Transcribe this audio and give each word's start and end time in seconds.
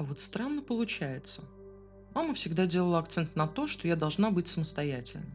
А 0.00 0.02
вот 0.02 0.18
странно 0.18 0.62
получается. 0.62 1.42
Мама 2.14 2.32
всегда 2.32 2.64
делала 2.64 3.00
акцент 3.00 3.36
на 3.36 3.46
то, 3.46 3.66
что 3.66 3.86
я 3.86 3.96
должна 3.96 4.30
быть 4.30 4.48
самостоятельной. 4.48 5.30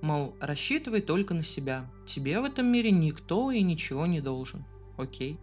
Мол, 0.00 0.34
рассчитывай 0.40 1.02
только 1.02 1.34
на 1.34 1.42
себя. 1.42 1.84
Тебе 2.06 2.40
в 2.40 2.44
этом 2.44 2.64
мире 2.64 2.90
никто 2.90 3.50
и 3.50 3.60
ничего 3.60 4.06
не 4.06 4.22
должен. 4.22 4.64
Окей. 4.96 5.38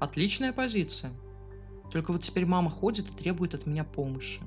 Отличная 0.00 0.52
позиция. 0.52 1.12
Только 1.92 2.10
вот 2.10 2.22
теперь 2.22 2.46
мама 2.46 2.68
ходит 2.68 3.08
и 3.08 3.14
требует 3.14 3.54
от 3.54 3.64
меня 3.64 3.84
помощи. 3.84 4.40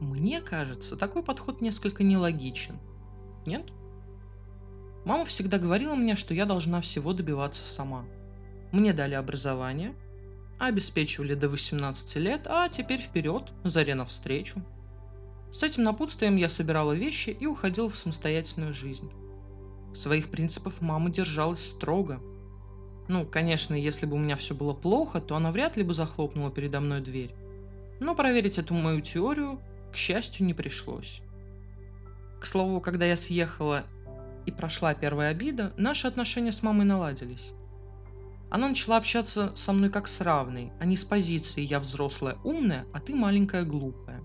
Мне 0.00 0.40
кажется, 0.40 0.96
такой 0.96 1.22
подход 1.22 1.60
несколько 1.60 2.02
нелогичен. 2.02 2.80
Нет? 3.46 3.70
Мама 5.04 5.24
всегда 5.24 5.60
говорила 5.60 5.94
мне, 5.94 6.16
что 6.16 6.34
я 6.34 6.46
должна 6.46 6.80
всего 6.80 7.12
добиваться 7.12 7.64
сама. 7.64 8.06
Мне 8.72 8.92
дали 8.92 9.14
образование, 9.14 9.94
обеспечивали 10.58 11.34
до 11.34 11.48
18 11.48 12.16
лет, 12.16 12.46
а 12.46 12.68
теперь 12.68 13.00
вперед, 13.00 13.52
заре 13.64 13.94
навстречу. 13.94 14.62
С 15.50 15.62
этим 15.62 15.84
напутствием 15.84 16.36
я 16.36 16.48
собирала 16.48 16.92
вещи 16.92 17.30
и 17.30 17.46
уходила 17.46 17.88
в 17.88 17.96
самостоятельную 17.96 18.74
жизнь. 18.74 19.10
Своих 19.94 20.30
принципов 20.30 20.80
мама 20.80 21.10
держалась 21.10 21.64
строго. 21.64 22.20
Ну, 23.06 23.24
конечно, 23.24 23.74
если 23.74 24.06
бы 24.06 24.16
у 24.16 24.18
меня 24.18 24.34
все 24.34 24.54
было 24.54 24.72
плохо, 24.72 25.20
то 25.20 25.36
она 25.36 25.52
вряд 25.52 25.76
ли 25.76 25.84
бы 25.84 25.94
захлопнула 25.94 26.50
передо 26.50 26.80
мной 26.80 27.00
дверь. 27.00 27.34
Но 28.00 28.16
проверить 28.16 28.58
эту 28.58 28.74
мою 28.74 29.00
теорию, 29.00 29.60
к 29.92 29.96
счастью, 29.96 30.46
не 30.46 30.54
пришлось. 30.54 31.20
К 32.40 32.46
слову, 32.46 32.80
когда 32.80 33.06
я 33.06 33.16
съехала 33.16 33.84
и 34.46 34.50
прошла 34.50 34.94
первая 34.94 35.30
обида, 35.30 35.72
наши 35.76 36.06
отношения 36.06 36.52
с 36.52 36.62
мамой 36.62 36.84
наладились. 36.84 37.52
Она 38.54 38.68
начала 38.68 38.98
общаться 38.98 39.50
со 39.56 39.72
мной 39.72 39.90
как 39.90 40.06
с 40.06 40.20
равной, 40.20 40.70
а 40.78 40.84
не 40.84 40.94
с 40.94 41.04
позиции 41.04 41.60
«я 41.60 41.80
взрослая 41.80 42.36
умная, 42.44 42.86
а 42.92 43.00
ты 43.00 43.12
маленькая 43.12 43.64
глупая». 43.64 44.20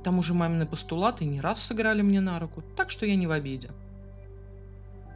К 0.00 0.02
тому 0.02 0.22
же 0.22 0.34
мамины 0.34 0.66
постулаты 0.66 1.24
не 1.24 1.40
раз 1.40 1.62
сыграли 1.62 2.02
мне 2.02 2.20
на 2.20 2.40
руку, 2.40 2.64
так 2.74 2.90
что 2.90 3.06
я 3.06 3.14
не 3.14 3.28
в 3.28 3.30
обиде. 3.30 3.70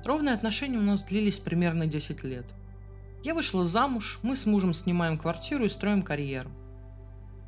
Ровные 0.04 0.36
отношения 0.36 0.78
у 0.78 0.82
нас 0.82 1.02
длились 1.02 1.40
примерно 1.40 1.88
10 1.88 2.22
лет. 2.22 2.46
Я 3.24 3.34
вышла 3.34 3.64
замуж, 3.64 4.20
мы 4.22 4.36
с 4.36 4.46
мужем 4.46 4.72
снимаем 4.72 5.18
квартиру 5.18 5.64
и 5.64 5.68
строим 5.68 6.04
карьеру. 6.04 6.52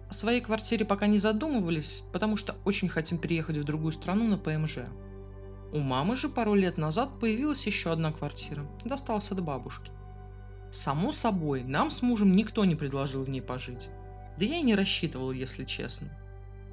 О 0.09 0.13
своей 0.13 0.41
квартире 0.41 0.85
пока 0.85 1.07
не 1.07 1.21
задумывались, 1.21 2.03
потому 2.13 2.37
что 2.37 2.57
очень 2.65 2.89
хотим 2.89 3.19
переехать 3.19 3.59
в 3.59 3.65
другую 3.65 3.93
страну 3.93 4.27
на 4.27 4.39
ПМЖ. 4.39 4.79
У 5.71 5.79
мамы 5.79 6.17
же 6.17 6.29
пару 6.29 6.55
лет 6.55 6.79
назад 6.79 7.21
появилась 7.21 7.65
еще 7.65 7.93
одна 7.93 8.11
квартира, 8.11 8.67
досталась 8.85 9.31
от 9.31 9.41
бабушки. 9.41 9.93
Само 10.71 11.11
собой, 11.13 11.65
нам 11.65 11.91
с 11.91 12.03
мужем 12.03 12.33
никто 12.33 12.65
не 12.65 12.77
предложил 12.77 13.25
в 13.25 13.29
ней 13.29 13.41
пожить. 13.41 13.91
Да 14.39 14.45
я 14.45 14.59
и 14.59 14.63
не 14.63 14.75
рассчитывал, 14.75 15.33
если 15.33 15.65
честно. 15.65 16.09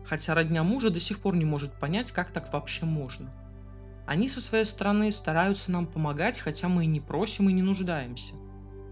Хотя 0.05 0.35
родня 0.35 0.63
мужа 0.63 0.89
до 0.89 0.99
сих 0.99 1.19
пор 1.19 1.35
не 1.35 1.45
может 1.45 1.73
понять, 1.79 2.11
как 2.11 2.31
так 2.31 2.53
вообще 2.53 2.85
можно. 2.85 3.31
Они 4.05 4.29
со 4.29 4.39
своей 4.39 4.65
стороны 4.65 5.11
стараются 5.11 5.71
нам 5.71 5.85
помогать, 5.85 6.39
хотя 6.39 6.69
мы 6.69 6.85
и 6.85 6.87
не 6.87 7.01
просим 7.01 7.49
и 7.49 7.53
не 7.53 7.61
нуждаемся. 7.61 8.35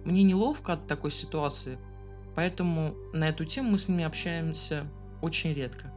Мне 0.04 0.24
неловко 0.24 0.74
от 0.74 0.88
такой 0.88 1.12
ситуации, 1.12 1.78
поэтому 2.36 2.96
на 3.14 3.30
эту 3.30 3.46
тему 3.46 3.72
мы 3.72 3.78
с 3.78 3.88
ними 3.88 4.04
общаемся 4.04 4.88
очень 5.22 5.54
редко. 5.54 5.94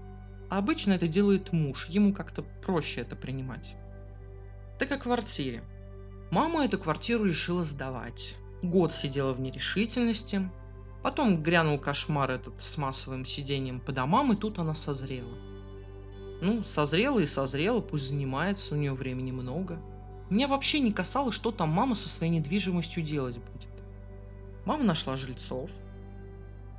А 0.51 0.59
обычно 0.59 0.93
это 0.93 1.09
делает 1.09 1.53
муж, 1.53 1.89
ему 1.89 2.15
как-то 2.15 2.43
проще 2.43 3.01
это 3.01 3.17
принимать. 3.17 3.75
Так 4.79 4.93
о 4.93 4.99
квартире. 4.99 5.65
Мама 6.31 6.65
эту 6.65 6.79
квартиру 6.79 7.25
решила 7.25 7.65
сдавать. 7.65 8.37
Год 8.63 8.93
сидела 8.93 9.33
в 9.33 9.41
нерешительности. 9.41 10.51
Потом 11.03 11.43
грянул 11.43 11.79
кошмар 11.79 12.31
этот 12.31 12.61
с 12.61 12.77
массовым 12.77 13.25
сидением 13.25 13.81
по 13.81 13.93
домам, 13.93 14.33
и 14.33 14.37
тут 14.37 14.59
она 14.59 14.75
созрела. 14.75 15.37
Ну, 16.41 16.63
созрела 16.63 17.21
и 17.21 17.27
созрела, 17.27 17.81
пусть 17.81 18.09
занимается, 18.09 18.75
у 18.75 18.79
нее 18.79 18.95
времени 18.95 19.31
много. 19.31 19.81
Меня 20.29 20.49
вообще 20.49 20.81
не 20.81 20.93
касалось, 20.93 21.35
что 21.35 21.53
там 21.53 21.71
мама 21.71 21.95
со 21.95 22.09
своей 22.09 22.33
недвижимостью 22.33 23.03
делать 23.03 23.39
будет. 23.39 23.69
Мама 24.65 24.85
нашла 24.85 25.17
жильцов. 25.17 25.71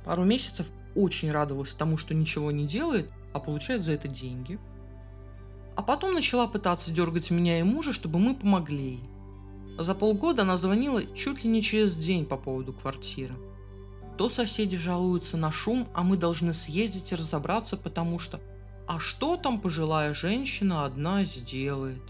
Пару 0.04 0.24
месяцев 0.24 0.70
очень 0.94 1.32
радовалась 1.32 1.74
тому, 1.74 1.96
что 1.96 2.14
ничего 2.14 2.50
не 2.50 2.66
делает, 2.66 3.10
а 3.32 3.40
получает 3.40 3.82
за 3.82 3.92
это 3.92 4.06
деньги. 4.06 4.58
А 5.76 5.82
потом 5.82 6.14
начала 6.14 6.46
пытаться 6.46 6.90
дергать 6.90 7.30
меня 7.30 7.58
и 7.58 7.62
мужа, 7.62 7.92
чтобы 7.92 8.18
мы 8.18 8.34
помогли 8.34 8.92
ей. 8.92 9.10
За 9.80 9.94
полгода 9.94 10.42
она 10.42 10.58
звонила 10.58 11.02
чуть 11.14 11.42
ли 11.42 11.48
не 11.48 11.62
через 11.62 11.96
день 11.96 12.26
по 12.26 12.36
поводу 12.36 12.74
квартиры. 12.74 13.34
То 14.18 14.28
соседи 14.28 14.76
жалуются 14.76 15.38
на 15.38 15.50
шум, 15.50 15.88
а 15.94 16.02
мы 16.02 16.18
должны 16.18 16.52
съездить 16.52 17.12
и 17.12 17.14
разобраться, 17.14 17.78
потому 17.78 18.18
что 18.18 18.40
«А 18.86 18.98
что 18.98 19.38
там 19.38 19.58
пожилая 19.58 20.12
женщина 20.12 20.84
одна 20.84 21.24
сделает?» 21.24 22.02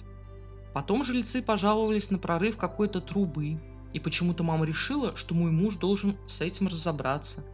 Потом 0.74 1.04
жильцы 1.04 1.42
пожаловались 1.42 2.10
на 2.10 2.18
прорыв 2.18 2.56
какой-то 2.56 3.00
трубы, 3.00 3.60
и 3.92 4.00
почему-то 4.00 4.42
мама 4.42 4.66
решила, 4.66 5.14
что 5.14 5.36
мой 5.36 5.52
муж 5.52 5.76
должен 5.76 6.16
с 6.26 6.40
этим 6.40 6.66
разобраться. 6.66 7.44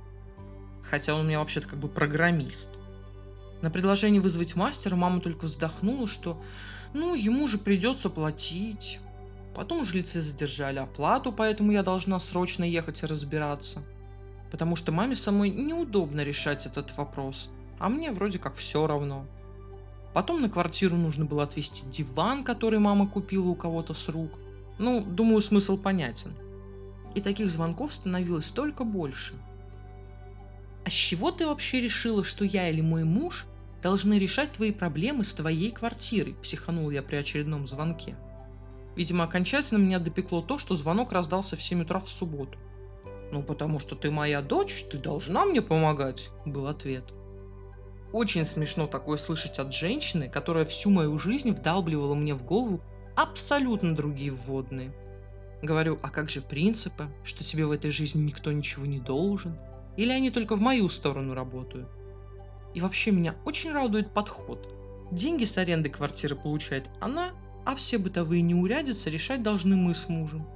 Хотя 0.83 1.15
он 1.15 1.21
у 1.21 1.25
меня 1.25 1.41
вообще-то 1.41 1.69
как 1.69 1.79
бы 1.79 1.89
программист. 1.89 2.71
На 3.61 3.71
предложение 3.71 4.23
вызвать 4.23 4.57
мастера 4.57 4.97
мама 4.97 5.21
только 5.21 5.45
вздохнула, 5.45 6.07
что 6.07 6.43
ну 6.95 7.15
ему 7.15 7.47
же 7.49 7.59
придется 7.59 8.09
платить. 8.09 8.99
Потом 9.57 9.87
жильцы 9.87 10.21
задержали 10.21 10.81
оплату, 10.81 11.33
поэтому 11.33 11.73
я 11.73 11.83
должна 11.83 12.21
срочно 12.21 12.63
ехать 12.63 13.03
и 13.03 13.07
разбираться. 13.07 13.83
Потому 14.51 14.77
что 14.77 14.93
маме 14.93 15.17
самой 15.17 15.49
неудобно 15.49 16.21
решать 16.21 16.67
этот 16.67 16.95
вопрос, 16.99 17.49
а 17.79 17.89
мне 17.89 18.13
вроде 18.13 18.39
как 18.39 18.55
все 18.55 18.87
равно. 18.87 19.27
Потом 20.13 20.43
на 20.43 20.51
квартиру 20.51 20.99
нужно 20.99 21.25
было 21.25 21.43
отвезти 21.45 21.87
диван, 21.87 22.45
который 22.45 22.79
мама 22.79 23.09
купила 23.09 23.49
у 23.49 23.55
кого-то 23.55 23.95
с 23.95 24.11
рук. 24.11 24.31
Ну, 24.79 25.01
думаю, 25.01 25.41
смысл 25.41 25.79
понятен. 25.79 26.35
И 27.15 27.23
таких 27.23 27.51
звонков 27.51 27.95
становилось 27.95 28.51
только 28.51 28.85
больше. 28.85 29.37
А 30.85 30.91
с 30.91 30.93
чего 30.93 31.33
ты 31.33 31.47
вообще 31.47 31.81
решила, 31.81 32.25
что 32.25 32.45
я 32.45 32.69
или 32.69 32.83
мой 32.83 33.05
муж 33.05 33.47
должны 33.83 34.19
решать 34.19 34.53
твои 34.53 34.71
проблемы 34.71 35.25
с 35.25 35.33
твоей 35.33 35.71
квартирой? 35.71 36.35
Психанул 36.43 36.91
я 36.91 37.03
при 37.03 37.17
очередном 37.17 37.67
звонке. 37.67 38.17
Видимо, 38.97 39.25
окончательно 39.25 39.79
меня 39.79 39.99
допекло 39.99 40.41
то, 40.41 40.57
что 40.59 40.75
звонок 40.75 41.13
раздался 41.13 41.57
в 41.57 41.63
7 41.63 41.83
утра 41.83 42.01
в 42.01 42.09
субботу. 42.09 42.59
«Ну, 43.31 43.43
потому 43.43 43.79
что 43.79 43.95
ты 43.95 44.11
моя 44.11 44.41
дочь, 44.41 44.85
ты 44.91 44.99
должна 44.99 45.45
мне 45.45 45.61
помогать»,— 45.61 46.31
был 46.47 46.67
ответ. 46.67 47.05
Очень 48.13 48.45
смешно 48.45 48.87
такое 48.87 49.19
слышать 49.19 49.59
от 49.59 49.75
женщины, 49.75 50.29
которая 50.29 50.65
всю 50.65 50.91
мою 50.91 51.19
жизнь 51.19 51.51
вдалбливала 51.51 52.15
мне 52.15 52.35
в 52.35 52.45
голову 52.45 52.81
абсолютно 53.15 53.95
другие 53.95 54.31
вводные. 54.31 54.95
Говорю, 55.61 55.99
а 56.03 56.11
как 56.11 56.31
же 56.31 56.41
принципы, 56.41 57.09
что 57.25 57.43
тебе 57.45 57.67
в 57.67 57.73
этой 57.73 57.91
жизни 57.91 58.23
никто 58.23 58.53
ничего 58.53 58.87
не 58.87 59.01
должен? 59.01 59.59
Или 59.97 60.13
они 60.13 60.31
только 60.31 60.57
в 60.57 60.61
мою 60.61 60.89
сторону 60.89 61.35
работают? 61.35 61.89
И 62.75 62.81
вообще 62.81 63.11
меня 63.11 63.35
очень 63.45 63.73
радует 63.73 64.13
подход. 64.13 64.73
Деньги 65.11 65.45
с 65.45 65.57
аренды 65.59 65.89
квартиры 65.89 66.37
получает 66.37 66.89
она, 67.01 67.33
а 67.67 67.75
все 67.75 67.99
бытовые 67.99 68.43
неурядицы 68.43 69.11
решать 69.11 69.43
должны 69.43 69.77
мы 69.77 69.95
с 69.95 70.09
мужем. 70.09 70.47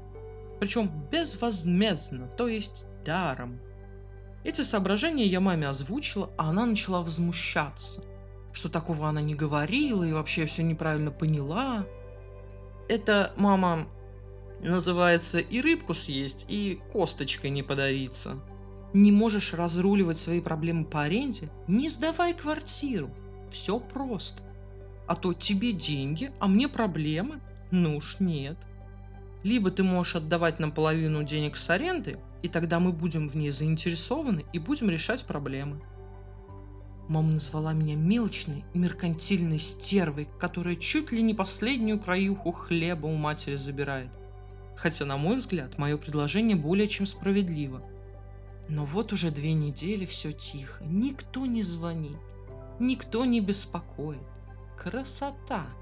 Причем 0.61 0.91
безвозмездно, 1.11 2.29
то 2.29 2.47
есть 2.47 2.87
даром. 3.05 3.61
Эти 4.45 4.63
соображения 4.63 5.27
я 5.27 5.41
маме 5.41 5.69
озвучила, 5.69 6.31
а 6.39 6.51
она 6.51 6.65
начала 6.67 7.03
возмущаться, 7.03 8.03
что 8.53 8.69
такого 8.69 9.09
она 9.09 9.21
не 9.21 9.35
говорила 9.35 10.05
и 10.05 10.13
вообще 10.13 10.47
все 10.47 10.63
неправильно 10.63 11.11
поняла. 11.11 11.85
Это, 12.89 13.33
мама, 13.37 13.89
называется 14.61 15.41
и 15.41 15.61
рыбку 15.61 15.95
съесть, 15.95 16.47
и 16.49 16.81
косточкой 16.93 17.51
не 17.51 17.63
подавиться. 17.63 18.39
Не 18.93 19.11
можешь 19.11 19.53
разруливать 19.53 20.19
свои 20.19 20.41
проблемы 20.41 20.85
по 20.85 21.03
аренде? 21.03 21.51
Не 21.67 21.89
сдавай 21.89 22.35
квартиру. 22.35 23.11
Все 23.49 23.81
просто. 23.81 24.43
А 25.11 25.17
то 25.17 25.35
тебе 25.35 25.73
деньги, 25.73 26.31
а 26.39 26.47
мне 26.47 26.69
проблемы? 26.69 27.41
Ну 27.73 27.97
уж 27.97 28.21
нет. 28.21 28.57
Либо 29.43 29.73
ты 29.73 29.83
можешь 29.83 30.15
отдавать 30.15 30.61
нам 30.61 30.71
половину 30.71 31.25
денег 31.25 31.57
с 31.57 31.69
аренды, 31.69 32.21
и 32.43 32.49
тогда 32.49 32.79
мы 32.79 32.93
будем 32.93 33.27
в 33.27 33.35
ней 33.35 33.51
заинтересованы 33.51 34.45
и 34.53 34.61
будем 34.61 34.89
решать 34.89 35.25
проблемы. 35.25 35.83
Мама 37.09 37.33
назвала 37.33 37.73
меня 37.73 37.97
мелочной, 37.97 38.65
меркантильной 38.73 39.59
стервой, 39.59 40.29
которая 40.39 40.77
чуть 40.77 41.11
ли 41.11 41.23
не 41.23 41.35
последнюю 41.35 41.99
краюху 41.99 42.53
хлеба 42.53 43.07
у 43.09 43.17
матери 43.17 43.57
забирает. 43.57 44.13
Хотя, 44.77 45.07
на 45.07 45.17
мой 45.17 45.39
взгляд, 45.39 45.77
мое 45.77 45.97
предложение 45.97 46.57
более 46.57 46.87
чем 46.87 47.07
справедливо. 47.07 47.83
Но 48.69 48.85
вот 48.85 49.13
уже 49.13 49.33
две 49.33 49.55
недели 49.55 50.05
все 50.05 50.31
тихо, 50.31 50.85
никто 50.85 51.47
не 51.47 51.65
звонит, 51.65 52.21
никто 52.79 53.25
не 53.25 53.41
беспокоит. 53.41 54.23
Красота! 54.81 55.80